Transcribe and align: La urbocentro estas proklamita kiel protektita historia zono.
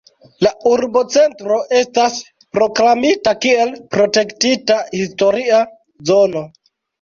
La 0.45 0.51
urbocentro 0.69 1.57
estas 1.79 2.15
proklamita 2.57 3.35
kiel 3.45 3.75
protektita 3.97 4.79
historia 5.03 5.61
zono. 6.13 6.45